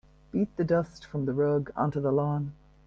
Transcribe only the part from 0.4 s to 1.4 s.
the dust from the